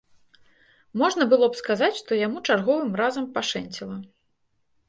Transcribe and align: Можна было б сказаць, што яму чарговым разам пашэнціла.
Можна 1.01 1.27
было 1.33 1.45
б 1.51 1.59
сказаць, 1.61 1.91
што 2.01 2.11
яму 2.21 2.43
чарговым 2.47 2.91
разам 3.03 3.25
пашэнціла. 3.37 3.97